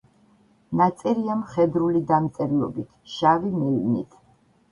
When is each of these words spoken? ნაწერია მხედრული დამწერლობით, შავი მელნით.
ნაწერია 0.79 1.33
მხედრული 1.41 2.01
დამწერლობით, 2.11 2.89
შავი 3.17 3.51
მელნით. 3.59 4.17